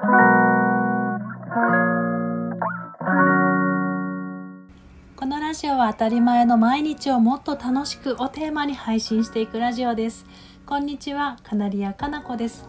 [0.00, 0.06] こ
[5.26, 10.24] のラジオは当たり前の毎日をもっと楽しくをテーマに配信していくラジオです。
[10.64, 12.66] こんにちはカナリアかなこです。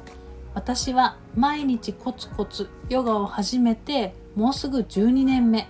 [0.56, 5.70] 私は毎日コツコツヨガを始めてもうすぐ12年目。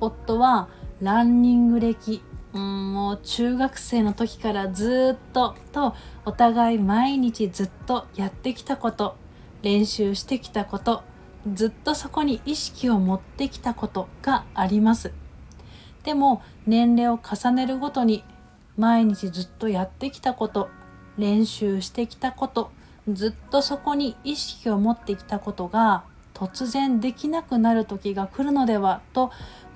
[0.00, 0.70] 夫は
[1.02, 2.22] ランニング歴
[2.54, 5.94] うんもう中学生の時からずっとと
[6.24, 9.16] お互い毎日ずっとやってきたこと。
[9.62, 11.02] 練習してきたこと
[11.52, 15.12] ずっとそこに意識を持ってきたことがあります。
[16.04, 18.24] でも年齢を重ねるごとに
[18.76, 20.70] 毎日ずっとやってきたこと
[21.18, 22.70] 練習してきたこと
[23.08, 29.30] ずっとそこに意識を持ってきたことが突然できなくなる時が来るのではと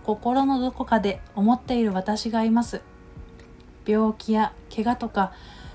[0.04, 2.82] 心のどこかで思っている私がいます。
[3.86, 5.32] 病気や怪我とか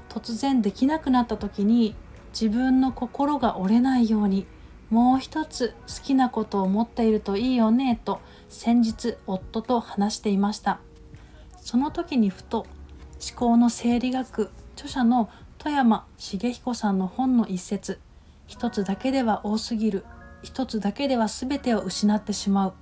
[0.10, 1.96] 突然できなくなった時に
[2.32, 4.46] 自分の心が折れないように
[4.90, 10.80] もう一つ好きなことを持っているといいよねと先日夫と話していました。
[11.62, 12.66] その時にふと
[13.22, 18.00] 思考の生理学著者の富山茂彦さんの本の一節
[18.48, 20.06] 一つだけでは多すぎる
[20.42, 22.74] 一つだけでは全てを失ってしまう。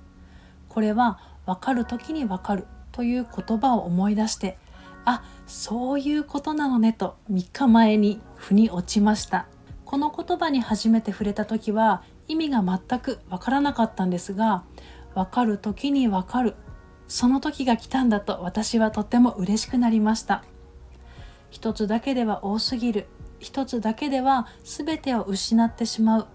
[0.68, 4.58] これは分かる時に分かるという言葉を思い出して
[5.04, 9.46] あそういうことなのねと3日前に腑に落ちました。
[9.84, 14.64] この言葉に初めて触れた時は意味が全く分からなかったんですが
[15.14, 16.54] 分かる時に分かる。
[17.06, 20.44] その時が来たんだと私はとっても嬉しくなりました。
[21.50, 23.06] 一つだけでは多すぎる。
[23.38, 26.26] 一つだけでは全てを失ってしまう。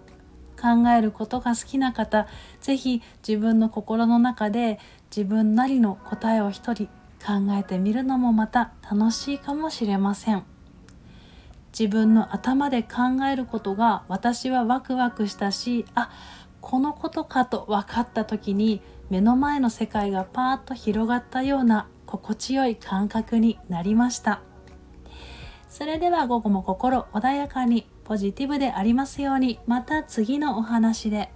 [0.60, 2.26] 考えることが好きな方
[2.62, 4.80] 是非自分の心の中で
[5.16, 6.88] 自分なりの答えを一人
[7.24, 10.44] 考えてみるのもまた楽しいかもしれません
[11.78, 16.12] 自分の頭で考えることが私はワクワクしたしあ
[16.62, 24.42] このことかと分かった時に目の前の世界がパーッと広がったような心地よい感覚になりました
[25.68, 31.32] それでは午後も心穏やかにポジティブでありますようにまた次のお話で。